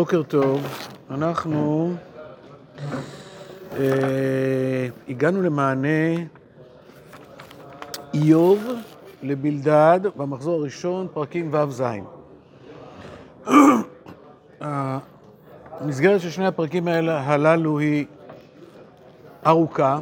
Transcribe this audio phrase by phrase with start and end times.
[0.00, 0.66] בוקר טוב,
[1.10, 1.92] אנחנו
[3.78, 5.88] אה, הגענו למענה
[8.14, 8.64] איוב
[9.22, 11.82] לבלדד במחזור הראשון, פרקים ו"ז.
[15.80, 18.06] המסגרת של שני הפרקים האלה, הללו היא
[19.46, 19.98] ארוכה,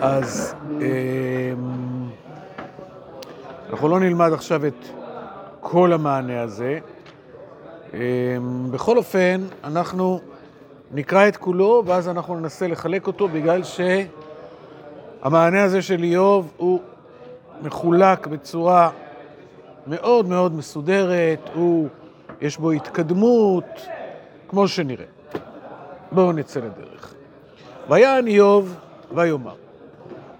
[0.00, 1.52] אז אה,
[3.70, 4.86] אנחנו לא נלמד עכשיו את
[5.60, 6.78] כל המענה הזה.
[7.94, 8.00] אה,
[8.70, 10.20] בכל אופן, אנחנו
[10.94, 13.62] נקרא את כולו, ואז אנחנו ננסה לחלק אותו, בגלל
[15.22, 16.80] שהמענה הזה של איוב הוא
[17.62, 18.90] מחולק בצורה
[19.86, 21.88] מאוד מאוד מסודרת, הוא,
[22.40, 23.64] יש בו התקדמות,
[24.48, 25.04] כמו שנראה.
[26.12, 27.14] בואו נצא לדרך.
[27.88, 28.74] ויען איוב
[29.14, 29.54] ויאמר,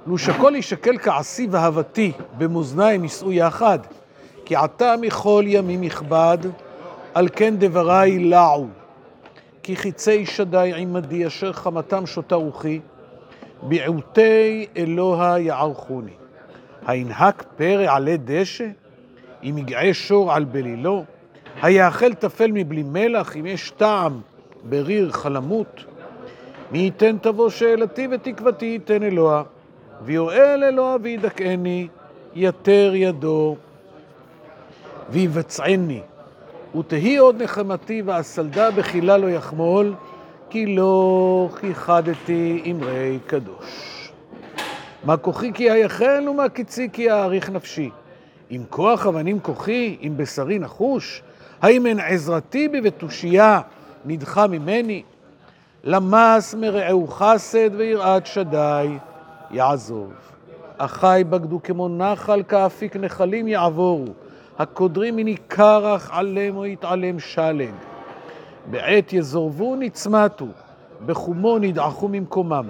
[0.07, 3.79] לו שכל ישקל כעשי ואהבתי במאזניים יישאו יחד,
[4.45, 6.39] כי עתה מכל ימים יכבד,
[7.19, 8.67] על כן דבריי לעו.
[9.63, 12.81] כי חיצי שדי עמדי אשר חמתם שותה רוחי,
[13.63, 16.13] ביעוטי אלוה יערכוני.
[16.87, 18.67] הינהק פרא עלי דשא,
[19.43, 21.05] אם יגעה שור על בלילו?
[21.63, 24.21] היאכל טפל מבלי מלח, אם יש טעם
[24.65, 25.85] בריר חלמות?
[26.71, 29.43] מי ייתן תבוא שאלתי ותקוותי ייתן אלוה,
[30.03, 31.89] ויואל אלוה וידכאני,
[32.35, 33.57] יתר ידו
[35.11, 36.01] ויבצעני.
[36.79, 39.95] ותהי עוד נחמתי ואסלדה בחילה לא יחמול,
[40.51, 44.11] כי לא כיחדתי אמרי קדוש.
[45.05, 47.91] מה כוחי כי אייחל ומה קצי כי אאריך נפשי.
[48.51, 51.23] אם כוח אבנים כוחי, אם בשרי נחוש,
[51.63, 53.61] האם אין עזרתי בי ותושייה
[54.05, 55.03] נדחה ממני?
[55.85, 58.89] למס מרעהו חסד ויראת שדי
[59.51, 60.13] יעזוב.
[60.79, 64.07] אחי בגדו כמו נחל, כאפיק נחלים יעבורו.
[64.59, 67.75] הקודרים מני קרח עלם או יתעלם שלג.
[68.71, 70.47] בעת יזורבו נצמתו,
[71.07, 72.69] בחומו נדעכו ממקומם.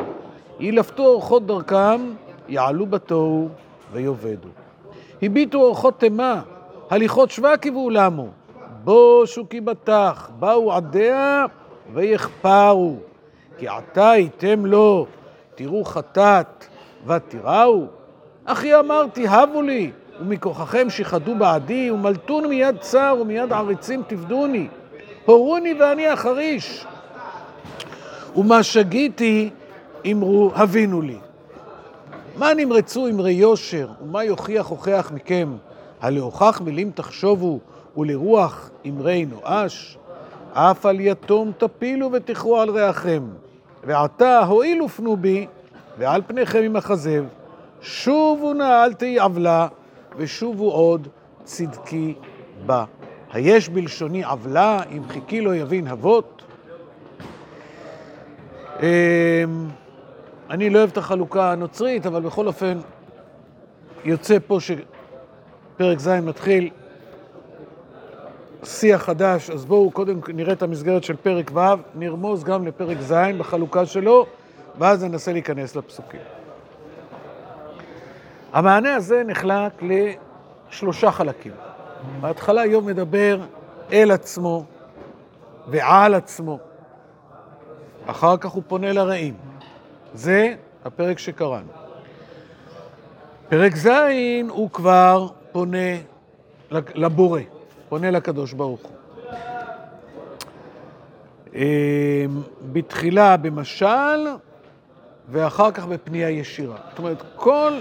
[0.60, 2.00] ילפתו אורחות דרכם,
[2.48, 3.48] יעלו בתוהו
[3.93, 4.48] ויאבדו.
[5.22, 6.43] הביטו אורחות תימה,
[6.91, 8.28] הליכות שווה קיוו למו.
[8.84, 11.47] בושו כי בטח, באו עדיה
[11.94, 12.97] ויחפרו.
[13.59, 15.06] כי עתה הייתם לו,
[15.54, 16.65] תראו חטאת
[17.06, 17.84] ותיראו.
[18.44, 24.68] אחי אמרתי, הבו לי, ומכוחכם שיחדו בעדי, ומלטון מיד צר ומיד עריצים תפדוני.
[25.24, 26.86] הורוני ואני אחריש.
[28.36, 29.50] ומה שגיתי,
[30.12, 31.18] אמרו, הבינו לי.
[32.36, 35.56] מה נמרצו אמרי יושר, ומה יוכיח הוכח מכם?
[36.00, 37.58] הלהוכח מילים תחשובו,
[37.96, 39.98] ולרוח אמרי נואש?
[40.52, 43.28] אף על יתום תפילו ותכרו על ריחם.
[43.84, 45.46] ועתה הואילו פנו בי,
[45.98, 47.24] ועל פניכם עם הכזב,
[47.80, 49.66] שובו נא אל תהי עוולה,
[50.18, 51.08] ושובו עוד
[51.44, 52.14] צדקי
[52.66, 52.84] בה.
[53.32, 56.42] היש בלשוני עוולה, אם חיכי לא יבין אבות?
[60.50, 62.78] אני לא אוהב את החלוקה הנוצרית, אבל בכל אופן
[64.04, 66.70] יוצא פה שפרק ז' מתחיל
[68.64, 71.60] שיח חדש, אז בואו קודם נראה את המסגרת של פרק ו',
[71.94, 74.26] נרמוז גם לפרק ז' בחלוקה שלו,
[74.78, 76.38] ואז ננסה להיכנס לפסוקים.
[78.58, 81.52] המענה הזה נחלק לשלושה חלקים.
[82.20, 83.41] בהתחלה איוב מדבר
[83.92, 84.64] אל עצמו
[85.69, 86.58] ועל עצמו.
[88.06, 89.34] אחר כך הוא פונה לרעים.
[90.14, 90.54] זה
[90.84, 91.68] הפרק שקראנו.
[93.48, 93.88] פרק ז'
[94.48, 95.97] הוא כבר פונה
[96.70, 97.41] לבורא,
[97.88, 98.91] פונה לקדוש ברוך הוא.
[101.54, 101.62] אמ,
[102.72, 104.26] בתחילה במשל,
[105.28, 106.76] ואחר כך בפנייה ישירה.
[106.91, 107.72] זאת אומרת, כל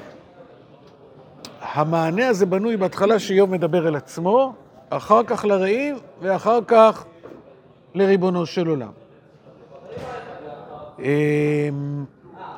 [1.77, 4.53] המענה הזה בנוי בהתחלה שאיוב מדבר אל עצמו,
[4.89, 7.05] אחר כך לרעים, ואחר כך
[7.93, 8.91] לריבונו של עולם.
[10.99, 11.05] אמ,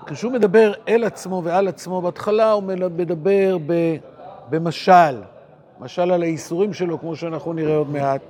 [0.06, 2.64] כשהוא מדבר אל עצמו ועל עצמו, בהתחלה הוא
[2.98, 3.58] מדבר
[4.50, 5.22] במשל,
[5.80, 8.22] משל על האיסורים שלו, כמו שאנחנו נראה עוד מעט.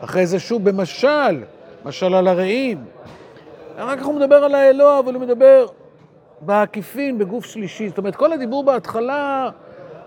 [0.00, 1.42] אחרי זה שוב במשל,
[1.84, 2.84] משל על הרעים.
[3.76, 5.66] אחר כך הוא מדבר על האלוה, אבל הוא מדבר
[6.40, 7.88] בעקיפין, בגוף שלישי.
[7.88, 9.50] זאת אומרת, כל הדיבור בהתחלה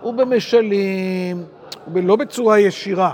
[0.04, 1.44] הוא במשלים,
[1.94, 3.12] לא בצורה ישירה.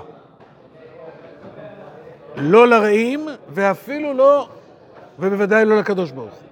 [2.36, 4.48] לא לרעים, ואפילו לא,
[5.18, 6.42] ובוודאי לא לקדוש ברוך הוא.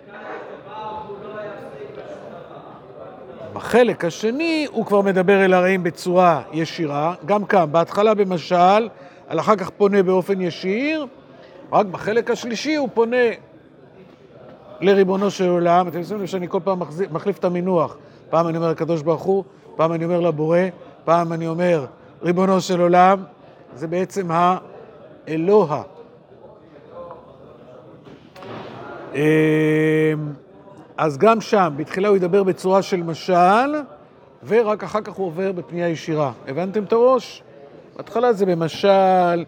[3.53, 8.89] בחלק השני הוא כבר מדבר אל הרעים בצורה ישירה, גם כאן, בהתחלה במשל,
[9.29, 11.07] על אחר כך פונה באופן ישיר,
[11.73, 13.27] רק בחלק השלישי הוא פונה
[14.81, 15.89] לריבונו של עולם.
[15.89, 16.81] אתם שמים שאני כל פעם
[17.11, 17.97] מחליף את המינוח.
[18.31, 19.45] פעם אני אומר לקדוש ברוך הוא,
[19.77, 20.59] פעם אני אומר לבורא,
[21.05, 21.87] פעם אני אומר
[22.23, 23.25] ריבונו של עולם.
[23.75, 24.29] זה בעצם
[25.29, 25.83] אלוה.
[29.15, 29.21] אמ,
[30.97, 33.75] אז גם שם, בתחילה הוא ידבר בצורה של משל,
[34.47, 36.33] ורק אחר כך הוא עובר בפנייה ישירה.
[36.49, 37.43] הבנתם את הראש?
[37.97, 39.45] בהתחלה זה במשל,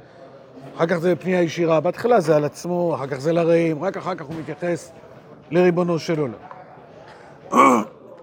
[0.76, 1.80] אחר כך זה בפנייה ישירה.
[1.80, 4.92] בהתחלה זה על עצמו, אחר כך זה לרעים, רק אחר כך הוא מתייחס
[5.50, 6.34] לריבונו של עולם.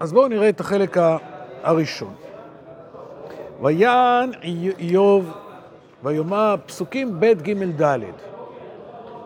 [0.00, 0.96] אז בואו נראה את החלק
[1.62, 2.14] הראשון.
[3.62, 4.30] ויען
[4.78, 5.32] איוב
[6.02, 7.98] ויאמר פסוקים ב' ג' ד'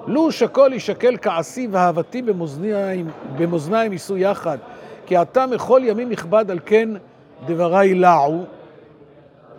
[0.06, 4.58] לו שכל ישקל כעשי ואהבתי במאזניים, במאזניים יישאו יחד,
[5.06, 6.88] כי אתה מכל ימים יכבד על כן
[7.46, 8.44] דברי לעו,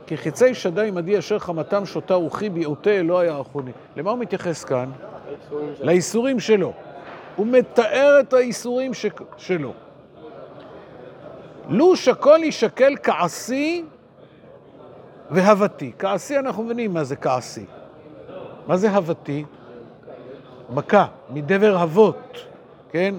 [0.08, 3.72] כי חיצי שדי עמדי אשר חמתם שותה רוחי ביעוטי אלוהי יערכוני.
[3.96, 4.92] למה הוא מתייחס כאן?
[5.80, 6.74] לאיסורים שלו.
[7.36, 9.06] הוא מתאר את האיסורים ש...
[9.38, 9.74] שלו.
[11.70, 13.86] לו שכל ישקל כעשי
[15.32, 15.92] והבתי.
[16.00, 17.66] כעשי, אנחנו מבינים מה זה כעשי.
[18.68, 19.46] מה זה הבתי?
[20.70, 22.46] מכה, מדבר אבות,
[22.92, 23.16] כן?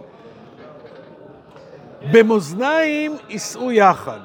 [2.12, 4.20] במאזניים יישאו יחד.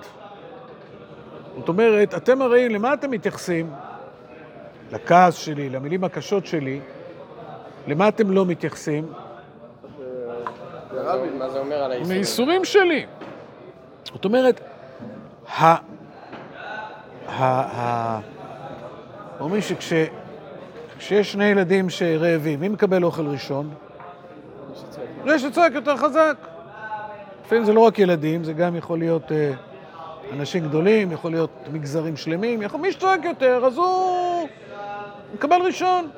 [1.58, 3.72] זאת אומרת, אתם הרי, למה אתם מתייחסים?
[4.92, 6.80] לכעס שלי, למילים הקשות שלי.
[7.88, 9.14] למה אתם לא מתייחסים?
[11.38, 12.08] מה זה אומר על האיסורים?
[12.08, 13.06] מהייסורים שלי.
[14.14, 14.62] זאת אומרת,
[15.58, 15.66] ה...
[15.66, 15.78] ה...
[17.38, 18.20] ה...
[19.40, 23.70] אומרים שכשיש שני ילדים שרעבים, מי מקבל אוכל ראשון?
[25.26, 26.38] זה שצועק יותר חזק.
[27.46, 29.52] לפעמים זה לא רק ילדים, זה גם יכול להיות אה,
[30.34, 32.80] אנשים גדולים, יכול להיות מגזרים שלמים, יכול...
[32.80, 34.48] מי שצועק יותר, אז הוא
[35.34, 36.10] מקבל ראשון.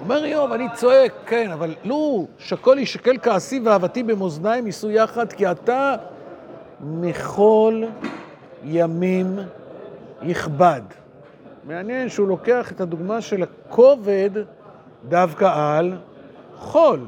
[0.00, 5.50] אומר איוב, אני צועק, כן, אבל לו שכל ישקל כעשי ואהבתי במאזניים יישאו יחד, כי
[5.50, 5.96] אתה
[6.82, 7.82] מכל
[8.64, 9.38] ימים
[10.22, 10.80] יכבד.
[11.64, 14.30] מעניין שהוא לוקח את הדוגמה של הכובד
[15.08, 15.96] דווקא על
[16.58, 17.00] חול.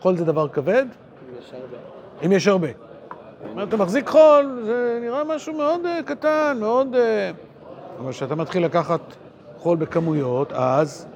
[0.00, 0.86] חול זה דבר כבד?
[1.38, 1.76] יש הרבה.
[2.26, 2.68] אם יש הרבה.
[3.62, 6.94] אתה מחזיק חול, זה נראה משהו מאוד uh, קטן, מאוד...
[6.94, 6.98] Uh...
[8.00, 9.00] אבל כשאתה מתחיל לקחת
[9.58, 11.06] חול בכמויות, אז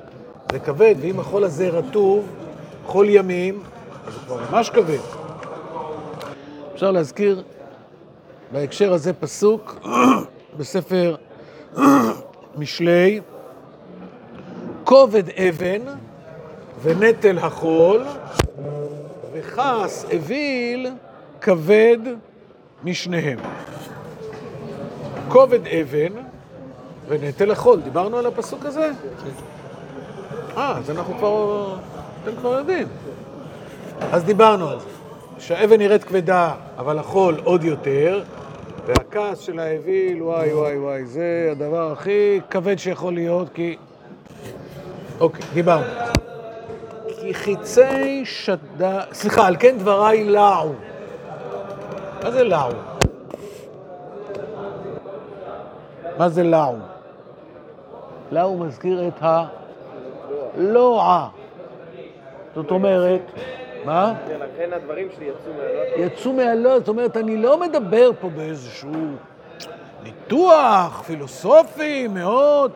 [0.53, 2.27] זה כבד, ואם החול הזה רטוב,
[2.87, 3.63] חול ימים,
[4.07, 5.18] אז הוא כבר ממש כבד.
[6.79, 7.43] אפשר להזכיר
[8.53, 9.87] בהקשר הזה פסוק
[10.59, 11.17] בספר
[12.59, 13.21] משלי,
[14.85, 15.83] כובד אבן
[16.83, 18.05] ונטל החול,
[19.33, 20.91] וכעס אוויל
[21.41, 21.99] כבד
[22.85, 23.39] משניהם.
[25.29, 26.13] כובד אבן
[27.09, 28.91] ונטל החול, דיברנו על הפסוק הזה?
[30.57, 31.77] אה, אז אנחנו כבר,
[32.23, 32.89] אתם כבר יודעים.
[34.13, 34.98] אז דיברנו על זה,
[35.39, 38.23] שהאבן נראית כבדה, אבל החול עוד יותר,
[38.87, 43.77] והכעס של האוויל, וואי וואי וואי, זה הדבר הכי כבד שיכול להיות, כי...
[45.21, 45.87] אוקיי, דיברנו.
[47.09, 49.01] כי חיצי שדה...
[49.13, 50.73] סליחה, על כן דבריי לעו.
[52.23, 52.71] מה זה לעו?
[56.19, 56.77] מה זה לעו?
[58.31, 59.23] לעו מזכיר את
[60.57, 61.29] הלועה.
[62.55, 63.21] זאת אומרת,
[63.85, 64.15] מה?
[64.29, 66.07] כן, לכן הדברים שלי יצאו מהלא...
[66.07, 68.93] יצאו מהלא, זאת אומרת, אני לא מדבר פה באיזשהו
[70.03, 72.73] ניתוח פילוסופי מאוד,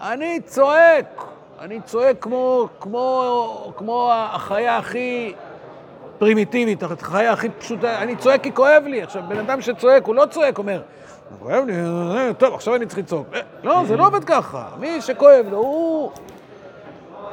[0.00, 1.24] אני צועק,
[1.60, 5.34] אני צועק כמו, כמו, כמו החיה הכי
[6.18, 9.02] פרימיטיבית, החיה הכי פשוטה, אני צועק כי כואב לי.
[9.02, 10.82] עכשיו, בן אדם שצועק, הוא לא צועק, אומר,
[11.42, 13.26] כואב לי, אה, טוב, עכשיו אני צריך לצעוק.
[13.34, 14.68] אה, לא, זה לא עובד ככה.
[14.80, 16.10] מי שכואב לו, הוא...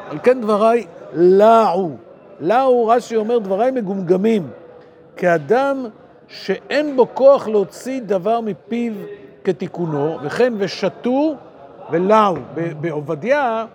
[0.09, 2.08] על כן דבריי לעו.
[2.39, 4.49] לעו, רש"י אומר, דבריי מגומגמים.
[5.17, 5.85] כאדם
[6.27, 8.93] שאין בו כוח להוציא דבר מפיו
[9.43, 11.35] כתיקונו, וכן ושתו
[11.91, 12.35] ולעו.
[12.53, 13.65] ב- בעובדיה,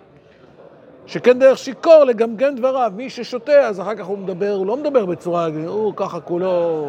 [1.05, 2.91] שכן דרך שיכור לגמגם דבריו.
[2.95, 6.87] מי ששותה, אז אחר כך הוא מדבר, הוא לא מדבר בצורה, הוא ככה כולו...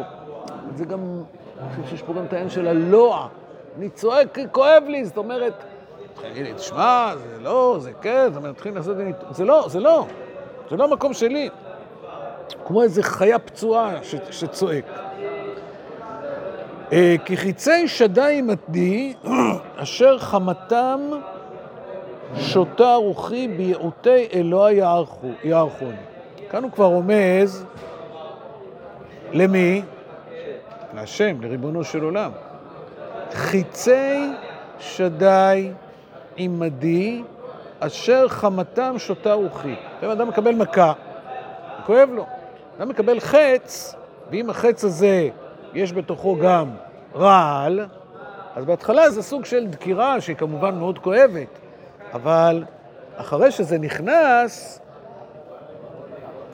[0.75, 0.99] זה גם,
[1.59, 3.27] אני חושב שיש פה גם את העניין של הלוע.
[3.77, 5.53] אני צועק כואב לי, זאת אומרת,
[6.21, 8.97] תגיד לי, תשמע, זה לא, זה כן, זאת אומרת, מתחילים לעשות.
[9.31, 10.05] זה לא, זה לא,
[10.69, 11.49] זה לא המקום שלי.
[12.65, 14.85] כמו איזה חיה פצועה ש, שצועק.
[16.93, 19.13] אה, כי חיצי שדי עמדי,
[19.83, 20.99] אשר חמתם
[22.35, 25.97] שותה רוחי ביעוטי אלוהי יערכו- יערכוני.
[26.49, 27.65] כאן הוא כבר רומז
[29.33, 29.81] למי?
[30.93, 32.31] להשם, לריבונו של עולם.
[33.33, 34.29] חיצי
[34.79, 35.71] שדי
[36.37, 37.23] עמדי,
[37.79, 39.75] אשר חמתם שותה רוחי.
[39.97, 40.93] לפעמים אדם מקבל מכה,
[41.85, 42.25] כואב לו.
[42.77, 43.95] אדם מקבל חץ,
[44.31, 45.29] ואם החץ הזה
[45.73, 46.69] יש בתוכו גם
[47.15, 47.85] רעל,
[48.55, 51.47] אז בהתחלה זה סוג של דקירה שהיא כמובן מאוד כואבת,
[52.13, 52.63] אבל
[53.15, 54.79] אחרי שזה נכנס,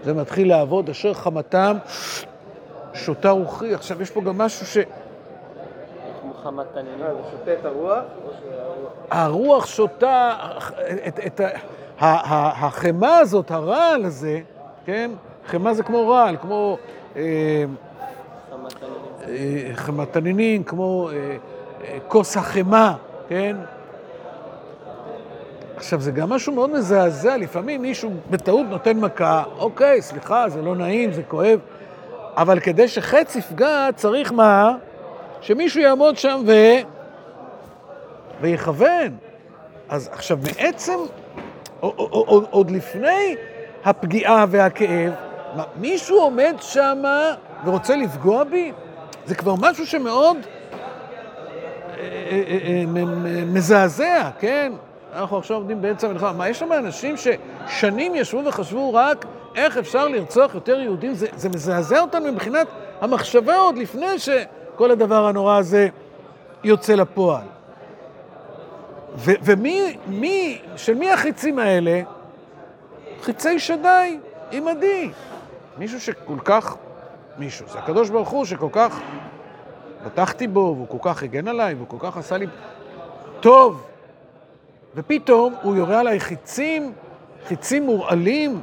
[0.04, 1.78] זה מתחיל לעבוד, אשר חמתם
[2.94, 3.74] שותה רוחי.
[3.74, 4.78] עכשיו, יש פה גם משהו ש...
[7.24, 8.04] זה שותה את הרוח?
[9.12, 10.34] הרוח שותה,
[11.08, 11.40] את, את,
[12.00, 14.40] ה- החמאה הזאת, הרעל הזה,
[14.86, 15.12] כן?
[15.48, 16.78] חמאה זה כמו רעל, כמו
[17.16, 17.22] אה.
[19.28, 22.94] אה, חמת תנינים, כמו אה, כוס החמאה,
[23.30, 23.56] כן?
[25.76, 30.76] עכשיו, זה גם משהו מאוד מזעזע, לפעמים מישהו בטעות נותן מכה, אוקיי, סליחה, זה לא
[30.76, 31.60] נעים, זה כואב,
[32.38, 34.76] אבל כדי שחץ יפגע, צריך מה?
[35.42, 36.52] שמישהו יעמוד שם ו...
[38.42, 39.18] ויכוון.
[39.90, 40.40] אז עכשיו,
[41.84, 43.36] או- עוד לפני
[43.86, 45.14] הפגיעה והכאב,
[45.56, 47.04] מה, מישהו עומד שם
[47.66, 48.72] ורוצה לפגוע בי?
[49.26, 50.38] זה כבר משהו שמאוד
[51.98, 52.84] אה, אה, אה,
[53.46, 54.72] מזעזע, כן?
[55.14, 56.34] אנחנו עכשיו עומדים באמצע המלחמה.
[56.34, 61.14] מה, יש שם אנשים ששנים ישבו וחשבו רק איך אפשר לרצוח יותר יהודים?
[61.14, 62.68] זה, זה מזעזע אותנו מבחינת
[63.02, 65.88] המחשבה עוד לפני שכל הדבר הנורא הזה
[66.64, 67.46] יוצא לפועל.
[69.16, 72.02] ו- ומי, מי, של מי החיצים האלה?
[73.22, 74.18] חיצי שדי,
[74.50, 75.12] עימדי.
[75.78, 76.76] מישהו שכל כך,
[77.38, 79.00] מישהו, זה הקדוש ברוך הוא שכל כך
[80.06, 82.48] בטחתי בו, והוא כל כך הגן עליי, והוא כל כך עשה לי
[83.40, 83.84] טוב.
[84.96, 86.94] ופתאום הוא יורה עליי חיצים,
[87.48, 88.62] חיצים מורעלים,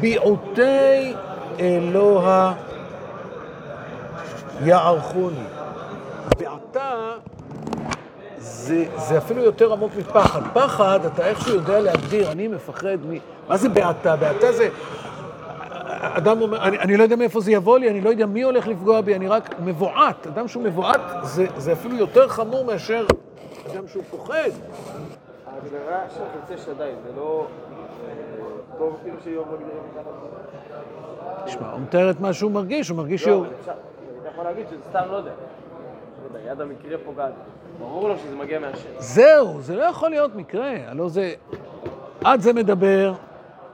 [0.00, 1.14] ביעוטי
[1.60, 2.54] אלוה
[4.64, 5.44] יערכוני.
[6.38, 7.12] בעתה
[8.38, 10.40] זה, זה אפילו יותר עמוק מפחד.
[10.52, 13.14] פחד, אתה איכשהו יודע להגדיר, אני מפחד מ...
[13.48, 14.16] מה זה בעתה?
[14.16, 14.68] בעתה זה...
[16.12, 18.66] אדם אומר, אני, אני לא יודע מאיפה זה יבוא לי, אני לא יודע מי הולך
[18.66, 20.26] לפגוע בי, אני רק מבועת.
[20.26, 23.06] אדם שהוא מבועת, זה, זה אפילו יותר חמור מאשר
[23.72, 24.50] אדם שהוא פוחד.
[25.46, 27.46] ההגדרה של חיצי שדי, זה לא...
[28.08, 28.14] אה,
[28.78, 30.10] טוב כאילו שיהיו מגדירים ככה.
[31.44, 33.46] תשמע, הוא מתאר את מה שהוא מרגיש, הוא מרגיש לא, שהוא...
[33.46, 33.72] אבל אפשר,
[34.20, 35.30] אתה יכול להגיד שזה סתם לא יודע.
[35.30, 37.32] לא יודע, יד המקרה פוגעת.
[37.78, 38.88] ברור לו שזה מגיע מהשם.
[38.98, 41.34] זהו, זה לא יכול להיות מקרה, הלוא זה...
[42.24, 43.12] עד זה מדבר,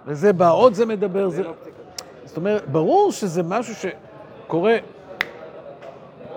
[0.07, 1.43] וזה בא, עוד זה מדבר, זה...
[2.31, 4.77] זאת אומרת, ברור שזה משהו שקורה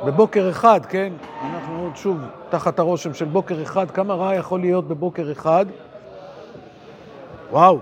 [0.05, 1.13] בבוקר אחד, כן?
[1.43, 2.17] אנחנו עוד שוב
[2.49, 5.65] תחת הרושם של בוקר אחד, כמה רע יכול להיות בבוקר אחד?
[7.51, 7.79] וואו.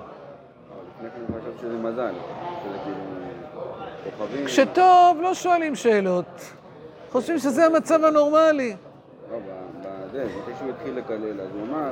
[4.46, 6.42] כשטוב, לא שואלים שאלות.
[7.12, 8.76] חושבים שזה המצב הנורמלי.
[9.32, 9.38] לא,
[9.80, 10.26] בזה,
[10.60, 11.92] שהוא התחיל לקלל, אז הוא אמר,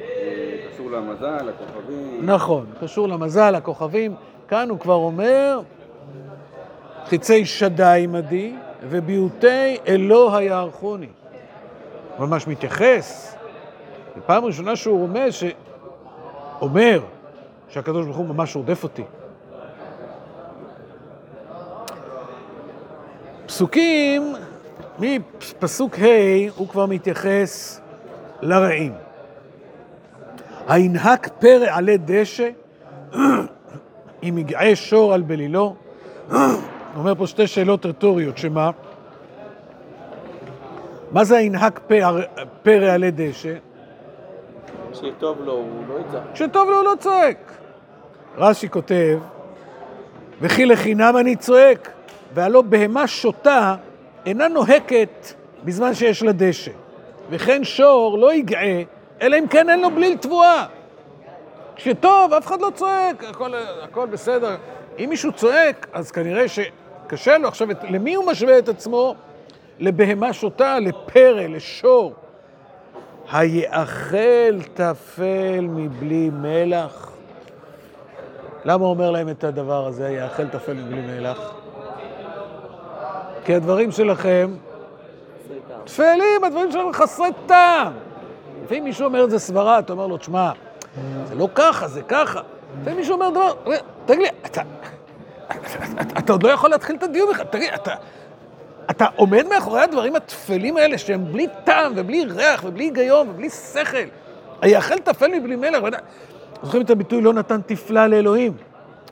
[0.00, 2.26] אה, קשור למזל, לכוכבים.
[2.26, 4.14] נכון, קשור למזל, הכוכבים.
[4.48, 5.60] כאן הוא כבר אומר,
[7.06, 11.08] חיצי שדי עמדי, וביעוטי אלוה יערכוני.
[12.16, 13.36] הוא ממש מתייחס.
[14.14, 17.00] זו פעם ראשונה שהוא רומז, שאומר
[17.68, 19.04] שהקדוש ברוך הוא ממש רודף אותי.
[23.46, 24.34] פסוקים,
[24.98, 27.80] מפסוק ה' הוא כבר מתייחס
[28.42, 28.92] לרעים.
[30.68, 32.48] הינהק פרא עלי דשא,
[34.26, 35.74] עם מגעי שור על בלילו.
[36.30, 36.38] הוא
[36.96, 38.70] אומר פה שתי שאלות רטוריות, שמה?
[41.10, 42.20] מה זה הינהק פרא,
[42.62, 43.54] פרא עלי דשא?
[44.92, 46.18] כשטוב לו, הוא לא יצא.
[46.34, 47.52] כשטוב לו הוא לא צועק.
[48.36, 49.18] רש"י כותב,
[50.40, 51.90] וכי לחינם אני צועק,
[52.34, 53.74] והלא בהמה שותה
[54.26, 55.32] אינה נוהקת
[55.64, 56.70] בזמן שיש לה דשא.
[57.30, 58.82] וכן שור לא יגעה,
[59.22, 60.66] אלא אם כן אין לו בליל תבואה.
[61.76, 63.50] כשטוב, אף אחד לא צועק, הכל,
[63.82, 64.56] הכל בסדר.
[64.98, 67.48] אם מישהו צועק, אז כנראה שקשה לו.
[67.48, 69.14] עכשיו, את- למי הוא משווה את עצמו?
[69.78, 72.12] לבהמה שותה, לפרא, לשור.
[73.32, 77.10] היאכל תפל מבלי מלח?
[78.64, 81.52] למה הוא אומר להם את הדבר הזה, היאכל תפל מבלי מלח?
[83.44, 84.50] כי הדברים שלכם
[85.84, 87.92] טפלים, הדברים שלכם חסרי טעם.
[88.64, 90.52] לפעמים מישהו אומר את זה סברה, אתה אומר לו, תשמע,
[91.24, 92.40] זה לא ככה, זה ככה.
[92.80, 93.52] לפעמים מישהו אומר דבר,
[94.06, 94.62] תגיד לי, אתה,
[95.46, 97.94] אתה, אתה עוד לא יכול להתחיל את הדיון בכלל, תגיד, אתה,
[98.90, 104.08] אתה עומד מאחורי הדברים הטפלים האלה שהם בלי טעם ובלי ריח ובלי היגיון ובלי שכל.
[104.62, 105.82] היאכל טפל מבלי מלח.
[106.62, 108.52] זוכרים את הביטוי לא נתן תפלה לאלוהים?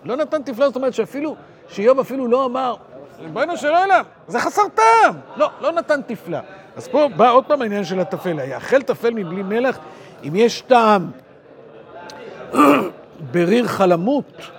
[0.04, 1.36] לא נתן תפלה, זאת אומרת שאפילו,
[1.68, 2.74] שאיוב אפילו לא אמר,
[3.20, 5.14] ריבונו של עולם, זה חסר טעם.
[5.36, 6.40] לא, לא נתן תפלה.
[6.76, 8.40] אז פה בא עוד פעם העניין של הטפל.
[8.40, 9.78] היאכל טפל מבלי מלח,
[10.28, 11.10] אם יש טעם
[13.32, 14.50] בריר חלמות.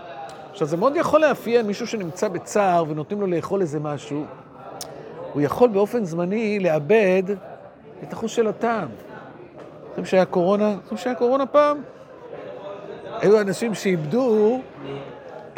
[0.52, 4.26] עכשיו, זה מאוד יכול לאפיין מישהו שנמצא בצער ונותנים לו לאכול איזה משהו.
[5.34, 7.24] הוא יכול באופן זמני לאבד
[8.04, 8.88] את החוש של הטעם.
[9.88, 10.76] זוכרים שהיה קורונה?
[10.82, 11.78] זוכרים שהיה קורונה פעם?
[13.20, 14.60] היו אנשים שאיבדו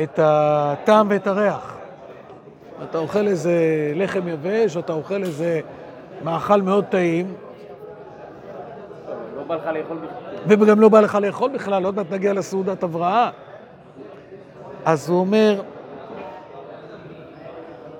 [0.03, 1.77] את הטעם ואת הריח.
[2.83, 3.53] אתה אוכל איזה
[3.95, 5.61] לחם יבש, או אתה אוכל איזה
[6.23, 7.33] מאכל מאוד טעים,
[9.47, 10.59] בא לך לאכול בכלל.
[10.61, 13.29] וגם לא בא לך לאכול בכלל, עוד מעט נגיע לסעודת הבראה.
[14.85, 15.61] אז הוא אומר,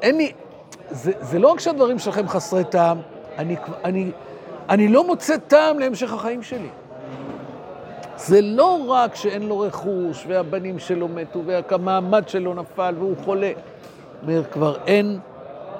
[0.01, 0.31] אין לי,
[0.89, 2.97] זה, זה לא רק שהדברים שלכם חסרי טעם,
[3.37, 4.11] אני, אני,
[4.69, 6.69] אני לא מוצא טעם להמשך החיים שלי.
[8.17, 13.51] זה לא רק שאין לו רכוש, והבנים שלו מתו, והמעמד שלו נפל, והוא חולה.
[14.23, 15.19] אומר, כבר אין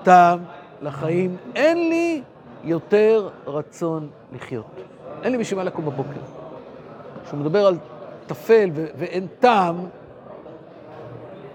[0.03, 0.39] טעם
[0.81, 2.21] לחיים, אין לי
[2.63, 4.94] יותר רצון לחיות.
[5.23, 6.19] אין לי בשביל מה לקום בבוקר.
[7.25, 7.77] כשהוא מדבר על
[8.27, 9.75] טפל ו- ואין טעם,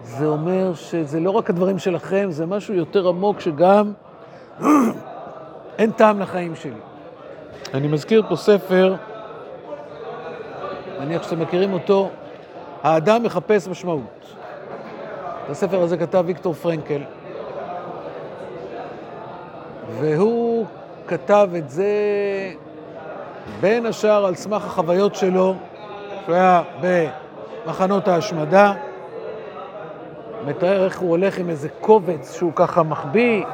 [0.02, 3.92] זה אומר שזה לא רק הדברים שלכם, זה משהו יותר עמוק שגם
[5.78, 6.80] אין טעם לחיים שלי.
[7.74, 8.94] אני מזכיר פה ספר,
[11.00, 12.08] נניח שאתם מכירים אותו,
[12.82, 14.34] האדם מחפש משמעות.
[15.44, 17.00] את הספר הזה כתב ויקטור פרנקל,
[20.00, 20.66] והוא
[21.06, 21.92] כתב את זה
[23.60, 25.54] בין השאר על סמך החוויות שלו,
[26.24, 28.72] שהוא היה במחנות ההשמדה,
[30.46, 33.44] מתאר איך הוא הולך עם איזה קובץ שהוא ככה מחביא,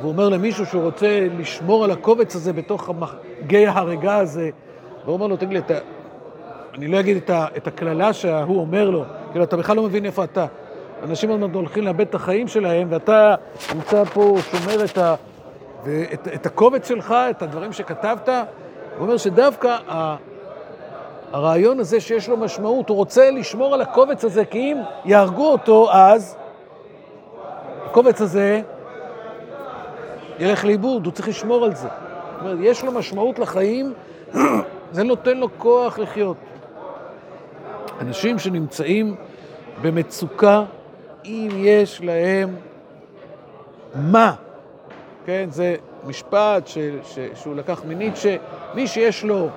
[0.00, 2.90] והוא אומר למישהו שהוא רוצה לשמור על הקובץ הזה בתוך
[3.46, 4.50] גיא ההריגה הזה,
[5.04, 5.74] והוא אומר לו, תגיד לי, אתה...
[6.74, 7.30] אני לא אגיד את.
[7.56, 10.46] את הקללה שהוא אומר לו, כאילו, אתה בכלל לא מבין איפה אתה.
[11.02, 13.34] אנשים עוד מעט הולכים לאבד את החיים שלהם, ואתה
[13.74, 15.14] נמצא פה, שומר את, ה...
[15.84, 18.28] ואת, את הקובץ שלך, את הדברים שכתבת.
[18.96, 20.16] הוא אומר שדווקא ה...
[21.32, 25.92] הרעיון הזה שיש לו משמעות, הוא רוצה לשמור על הקובץ הזה, כי אם יהרגו אותו,
[25.92, 26.36] אז
[27.84, 28.60] הקובץ הזה
[30.38, 31.88] ילך לאיבוד, הוא צריך לשמור על זה.
[31.88, 33.94] זאת אומרת, יש לו משמעות לחיים,
[34.92, 36.36] זה נותן לו כוח לחיות.
[38.00, 39.14] אנשים שנמצאים
[39.82, 40.64] במצוקה,
[41.24, 42.56] אם יש להם
[43.94, 44.34] מה,
[45.26, 48.36] כן, זה משפט ש, ש, שהוא לקח מניטשה,
[48.74, 49.48] מי שיש לו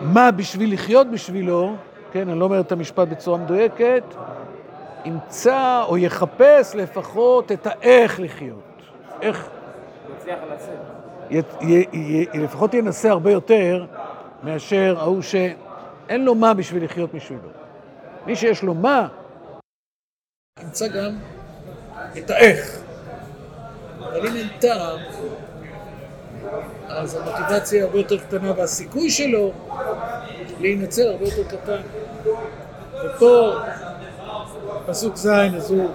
[0.00, 1.76] מה בשביל לחיות בשבילו,
[2.12, 4.02] כן, אני לא אומר את המשפט בצורה מדויקת,
[5.04, 8.62] ימצא או יחפש לפחות את האיך לחיות.
[9.22, 9.48] איך...
[10.16, 11.00] יצליח לצאת.
[11.30, 13.86] י, י, י, לפחות ינסה הרבה יותר
[14.42, 17.48] מאשר ההוא שאין לו מה בשביל לחיות בשבילו.
[18.26, 19.08] מי שיש לו מה,
[20.62, 21.18] ימצא גם
[22.18, 22.79] את האיך.
[24.02, 24.98] אבל אם אין טעם,
[26.88, 29.52] אז המוטיבציה הרבה יותר קטנה והסיכוי שלו
[30.60, 31.80] להינצל הרבה יותר קטן.
[33.04, 33.52] ופה,
[34.86, 35.90] פסוק ז', אז הוא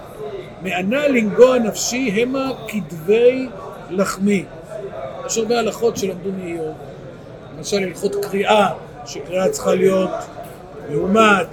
[0.62, 3.48] מענה לנגוע נפשי המה כדבי
[3.90, 4.44] לחמי.
[5.26, 6.74] יש הרבה הלכות שלמדו מאיוב.
[7.56, 8.68] למשל הלכות קריאה,
[9.06, 10.10] שקריאה צריכה להיות
[10.90, 11.46] מעומד,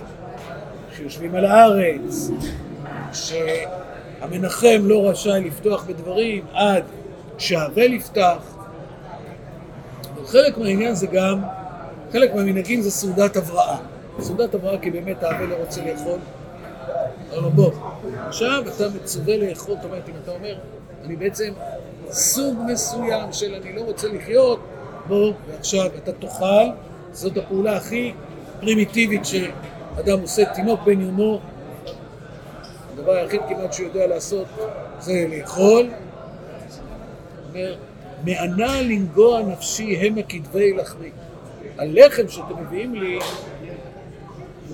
[0.98, 2.30] שיושבים על הארץ,
[4.24, 6.84] שהמנחם לא רשאי לפתוח בדברים עד
[7.38, 8.38] שהאבל יפתח.
[10.26, 11.42] חלק מהעניין זה גם,
[12.12, 13.78] חלק מהמנהגים זה סעודת הבראה.
[14.20, 16.20] סעודת הבראה כי באמת האבל לא רוצה לאכול.
[17.32, 17.72] אבל בוא,
[18.28, 20.56] עכשיו אתה מצווה לאכול, זאת אומרת, אם אתה אומר,
[21.06, 21.54] אני בעצם
[22.12, 24.60] סוג מסוים של אני לא רוצה לחיות,
[25.08, 26.66] בוא, ועכשיו אתה תאכל,
[27.12, 28.14] זאת הפעולה הכי
[28.60, 31.40] פרימיטיבית שאדם עושה, תינוק בן יומו,
[33.04, 34.48] הדבר היחיד כמעט שהוא יודע לעשות
[35.00, 35.90] זה לאכול.
[38.26, 41.10] מענה לנגוע נפשי המה כדבי לחמי.
[41.78, 43.20] הלחם שאתם מביאים לי,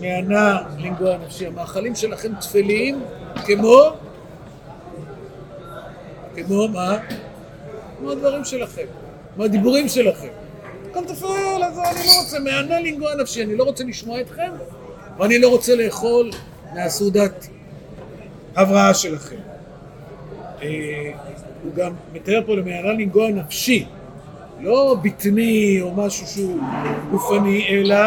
[0.01, 1.47] מענה לנגוע נפשי.
[1.47, 3.03] המאכלים שלכם טפלים
[3.45, 3.89] כמו,
[6.35, 6.97] כמו מה?
[7.97, 8.85] כמו הדברים שלכם,
[9.35, 10.27] כמו הדיבורים שלכם.
[10.91, 14.51] הכל טפל, אז אני לא רוצה, מענה לנגוע נפשי, אני לא רוצה לשמוע אתכם,
[15.17, 16.31] ואני לא רוצה לאכול
[16.73, 17.47] מהסעודת
[18.59, 19.35] הבראה שלכם.
[20.61, 21.11] אה,
[21.63, 23.85] הוא גם מתאר פה למענה לנגוע נפשי,
[24.61, 26.59] לא בטני או משהו שהוא
[27.11, 27.97] גופני, אלא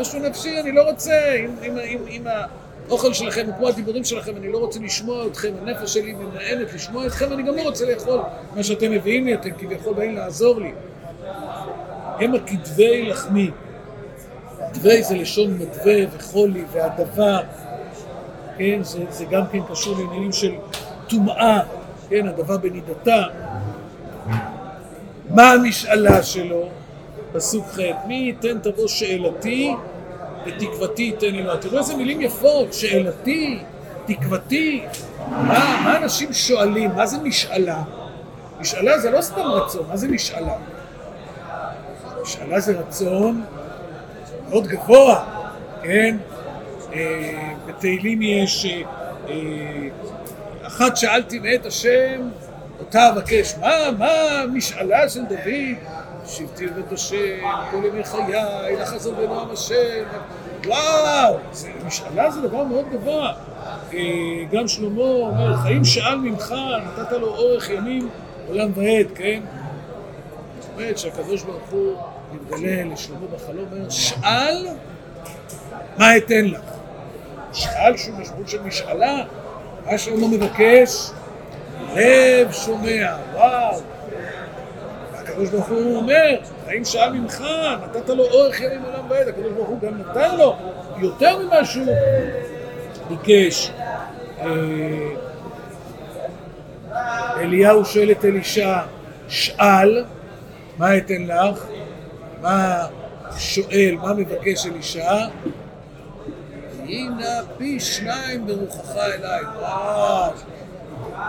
[0.00, 2.22] משהו נפשי, אני לא רוצה, אם, אם, אם, אם
[2.88, 7.06] האוכל שלכם הוא כמו הדיבורים שלכם, אני לא רוצה לשמוע אתכם, הנפש שלי ממאנת לשמוע
[7.06, 8.20] אתכם, אני גם לא רוצה לאכול
[8.56, 10.72] מה שאתם מביאים לי, אתם כביכול באים לעזור לי.
[12.20, 13.50] הם הכתבי לחמי.
[14.72, 17.40] דבי זה לשון מדווה וחולי והדבה,
[18.58, 20.52] כן, זה, זה גם כן קשור לעניינים של
[21.08, 21.60] טומאה,
[22.08, 23.22] כן, הדבה בנידתה.
[25.30, 26.68] מה המשאלה שלו?
[27.32, 29.74] פסוק ח' מי ייתן תבוא שאלתי
[30.46, 31.56] ותקוותי ייתן אלוה.
[31.56, 33.58] תראו איזה מילים יפות, שאלתי,
[34.06, 34.84] תקוותי.
[35.30, 36.90] מה, מה אנשים שואלים?
[36.96, 37.82] מה זה משאלה?
[38.60, 40.54] משאלה זה לא סתם רצון, מה זה משאלה?
[42.22, 43.44] משאלה זה רצון
[44.48, 45.24] מאוד גבוה,
[45.82, 46.16] כן?
[47.66, 48.82] בתהילים יש, אה,
[49.28, 49.88] אה,
[50.66, 52.28] אחת שאלתי מאת השם,
[52.78, 55.76] אותה אבקש, מה, מה המשאלה של דוד?
[56.26, 60.04] שבתי לבית השם, כל ימי חיי, לחזור בנועם השם,
[60.66, 63.32] וואו, זה, משאלה זה דבר מאוד גבוה.
[63.94, 63.98] אה,
[64.52, 66.54] גם שלמה אומר, חיים שאל ממך,
[66.86, 68.08] נתת לו אורך ימים
[68.48, 69.40] עולם ועד, כן?
[70.60, 71.96] זאת אומרת שהקדוש ברוך הוא
[72.32, 74.66] מתגלה לשלמה בחלום, אומר, שאל
[75.98, 76.75] מה אתן לך?
[77.56, 79.22] שאל שהוא משמעות של משאלה,
[79.86, 81.10] מה שלמה מבקש?
[81.94, 83.80] לב שומע, וואו.
[85.14, 87.44] הקדוש ברוך הוא אומר, האם שאל ממך,
[87.84, 90.56] נתת לו אורך ימים עולם ועד, הקדוש ברוך הוא גם נתן לו
[90.98, 91.86] יותר ממה שהוא
[93.08, 93.70] ביקש.
[94.40, 94.46] אה,
[97.40, 98.78] אליהו שואל את אלישע,
[99.28, 100.04] שאל,
[100.78, 101.64] מה אתן לך?
[102.40, 102.86] מה
[103.38, 105.12] שואל, מה מבקש אלישע?
[106.88, 109.42] הנה פי שניים ברוחך אליי.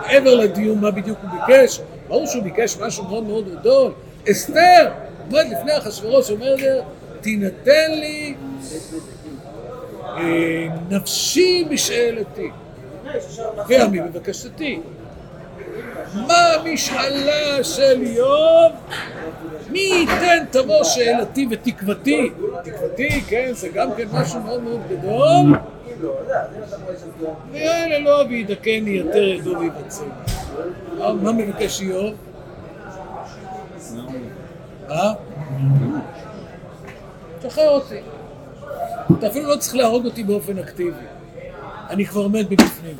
[0.00, 3.92] מעבר לדיון מה בדיוק הוא ביקש, ברור שהוא ביקש משהו מאוד מאוד גדול.
[4.30, 4.90] אסתר
[5.30, 6.82] עומד לפני אחשוורוש, אומר לו,
[7.20, 8.34] תינתן לי
[10.16, 12.50] אה, נפשי בשאלתי,
[13.68, 14.80] ועמי בבקשתי.
[16.14, 18.72] מה המשאלה של איוב?
[19.70, 22.30] מי ייתן תבוא שאלתי ותקוותי?
[22.64, 25.58] תקוותי, כן, זה גם כן משהו מאוד מאוד גדול.
[27.52, 30.04] ויעל אלוה וידכני יותר ידו ויבצע.
[30.98, 32.14] מה מבקש איוב?
[34.88, 35.12] מה?
[37.42, 38.00] תשחרר אותי.
[39.18, 41.06] אתה אפילו לא צריך להרוג אותי באופן אקטיבי.
[41.90, 42.96] אני כבר מת מבפנים.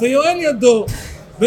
[0.00, 0.86] ויואל ידו,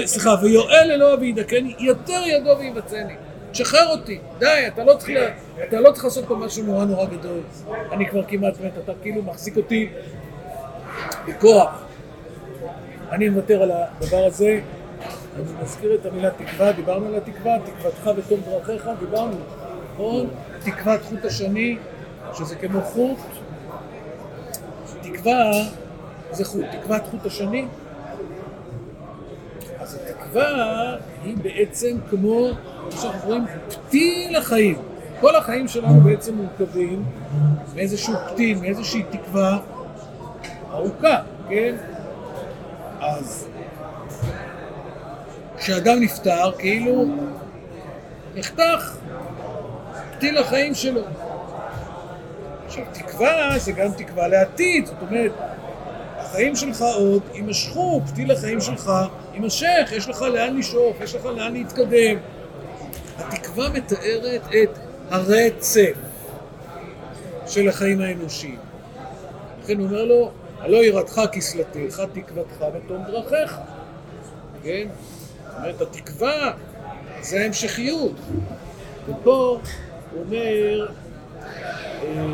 [0.05, 3.13] סליחה, ויואל אלוה וידכני, יותר ידו ויבצעני.
[3.51, 5.19] תשחרר אותי, די, אתה לא צריך,
[5.67, 7.39] אתה לא צריך לעשות פה משהו נורא נורא גדול.
[7.91, 9.89] אני כבר כמעט מת, אתה כאילו מחזיק אותי
[11.27, 11.83] בכוח.
[13.11, 14.59] אני מוותר על הדבר הזה.
[15.35, 19.35] אני מזכיר את המילה תקווה, דיברנו על התקווה, תקוותך ותום דרכיך, דיברנו,
[19.93, 20.29] נכון?
[20.63, 21.77] תקוות חוט השני,
[22.33, 23.17] שזה כמו חוט.
[25.01, 25.51] תקווה
[26.31, 27.65] זה חוט, תקוות חוט השני.
[30.29, 32.47] התקווה היא בעצם כמו,
[32.85, 34.77] מה שאנחנו קוראים, פתיל לחיים.
[35.19, 37.03] כל החיים שלנו בעצם מורכבים
[37.75, 39.59] מאיזשהו פתיל, מאיזושהי תקווה
[40.71, 41.17] ארוכה,
[41.49, 41.75] כן?
[42.99, 43.47] אז
[45.57, 47.05] כשאדם נפטר, כאילו
[48.35, 48.97] נחתך
[50.17, 51.01] פתיל החיים שלו.
[52.65, 55.31] עכשיו, תקווה זה גם תקווה לעתיד, זאת אומרת,
[56.17, 58.91] החיים שלך עוד יימשכו, פתיל החיים שלך
[59.39, 62.17] יימשך, יש לך לאן לשאוף, יש לך לאן להתקדם.
[63.17, 65.93] התקווה מתארת את הרצף
[67.47, 68.59] של החיים האנושיים.
[69.63, 73.57] לכן הוא אומר לו, הלא יראתך כסלתך, תקוותך ותום דרכיך.
[74.63, 74.87] כן?
[75.45, 76.51] זאת אומרת, התקווה
[77.21, 78.15] זה ההמשכיות.
[79.07, 79.59] ופה
[80.11, 80.87] הוא אומר,
[82.03, 82.25] אה,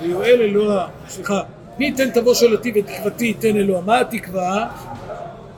[0.00, 1.42] ויואל אלוה, סליחה,
[1.78, 4.68] מי ייתן תבוא שאלתי ותקוותי ייתן אלוה, מה התקווה?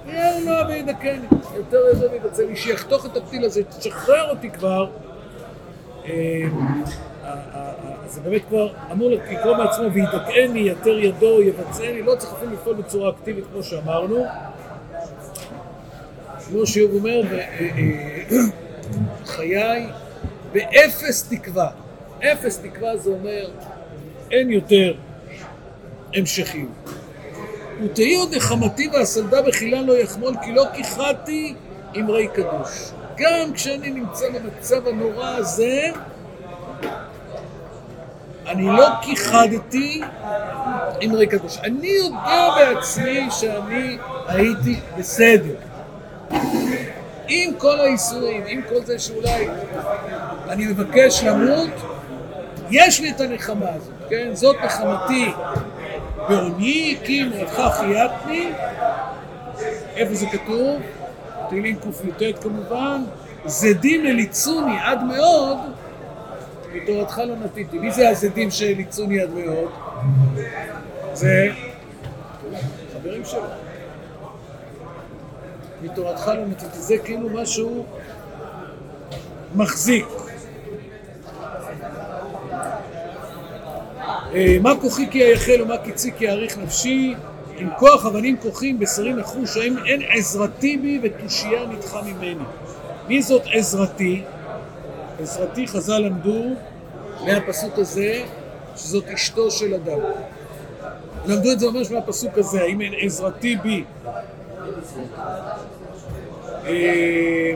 [0.07, 4.91] יהיה אלוה וידכני, יותר ידו ויבצע לי, שיחתוך את הפתיל הזה, תשחרר אותי כבר.
[6.05, 6.11] אה,
[7.25, 7.73] אה, אה,
[8.07, 13.11] זה באמת כבר אמור לקרוא מעצמו וידכאני, יתר ידו, יבצעני, לא צריך אפילו לפעול בצורה
[13.11, 14.25] אקטיבית כמו שאמרנו.
[16.49, 17.23] כמו שאיוב אומר,
[19.27, 19.87] חיי
[20.53, 21.71] באפס תקווה.
[22.19, 23.51] אפס תקווה זה אומר
[24.31, 24.95] אין יותר
[26.15, 26.69] המשכיות.
[27.85, 31.55] ותהי עוד נחמתי והסלדה בחילה לא יחמול כי לא כיחדתי
[31.97, 32.91] אמרי קדוש.
[33.17, 35.91] גם כשאני נמצא במצב הנורא הזה,
[38.47, 40.01] אני לא כיחדתי
[41.05, 41.59] אמרי קדוש.
[41.59, 45.55] אני יודע בעצמי שאני הייתי בסדר.
[47.29, 49.49] עם כל האיסורים, עם כל זה שאולי
[50.49, 51.71] אני מבקש למות,
[52.71, 54.31] יש לי את הנחמה הזאת, כן?
[54.35, 55.33] זאת נחמתי
[56.31, 58.53] בעוני, כי מלאכה חייתני.
[59.97, 60.81] איפה זה כתוב?
[61.49, 63.03] תהילים קי"ט כמובן.
[63.47, 65.59] זדים הליצוני עד מאוד,
[66.75, 67.79] מתורתך לא נטיתי.
[67.79, 69.71] מי זה הזדים שהליצוני עד מאוד?
[71.13, 71.49] זה
[72.93, 73.43] חברים שלו.
[75.83, 76.79] מתורתך לא נטיתי.
[76.79, 77.85] זה כאילו משהו
[79.55, 80.07] מחזיק.
[84.61, 87.15] מה כוחי כי אייחל ומה קיצי כי אאריך נפשי
[87.57, 92.45] עם כוח אבנים כוחים בשרי נחוש האם אין עזרתי בי ותושייה נדחה ממני
[93.11, 94.23] מי זאת עזרתי?
[95.21, 96.45] עזרתי חז"ל למדו
[97.27, 98.23] מהפסוק הזה,
[98.77, 99.99] שזאת אשתו של אדם.
[101.27, 103.85] למדו את זה ממש מהפסוק הזה, האם אין עזרתי בי.
[106.67, 107.53] אה,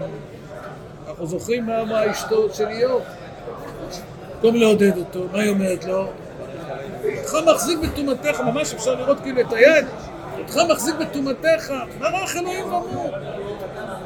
[1.08, 3.02] אנחנו זוכרים מה אמרה אשתו של איוב?
[4.34, 6.08] במקום לעודד אותו, מה היא אומרת לו?
[7.18, 9.86] אותך מחזיק בטומאתך, ממש אפשר לראות כאילו את היד,
[10.38, 13.14] אותך מחזיק בטומאתך, ברך אלוהים ואמור.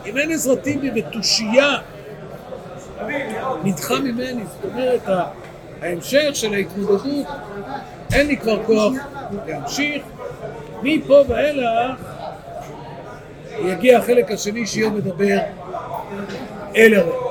[0.06, 1.76] אם אין עזרתי בי בתושייה,
[3.64, 5.08] נדחה ממני, זאת אומרת,
[5.82, 7.26] ההמשך של ההתמודדות,
[8.12, 8.92] אין לי כבר כוח
[9.46, 10.02] להמשיך.
[10.82, 12.00] מפה ואילך
[13.64, 15.38] יגיע החלק השני שאיוב מדבר
[16.76, 17.27] אל הרע.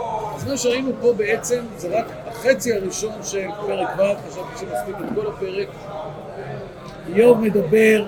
[0.47, 5.27] מה שראינו פה בעצם זה רק החצי הראשון של פרק ו', חשבתי שמספיק את כל
[5.27, 5.67] הפרק.
[7.15, 8.05] איוב מדבר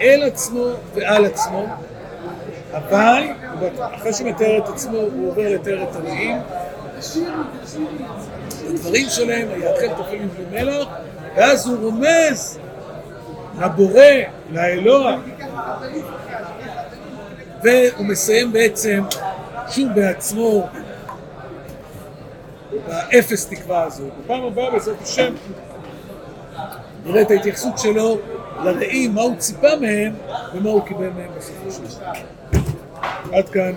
[0.00, 1.66] אל עצמו ועל עצמו,
[2.72, 3.22] אבל
[3.78, 6.36] אחרי שהוא מתאר את עצמו הוא עובר לתאר את הרעים.
[8.70, 10.88] הדברים שלהם, היאכל תפלים במלח,
[11.36, 12.58] ואז הוא רומז
[13.60, 14.02] לבורא,
[14.50, 15.16] לאלוה,
[17.62, 19.02] והוא מסיים בעצם
[19.68, 20.68] שוב בעצמו
[22.86, 24.04] באפס תקווה הזו.
[24.24, 25.34] בפעם הבאה בעזרת השם
[27.04, 28.18] נראה את ההתייחסות שלו
[28.64, 30.14] לרעים, מה הוא ציפה מהם
[30.54, 32.12] ומה הוא קיבל מהם בסופו של דבר.
[33.32, 33.72] עד כאן.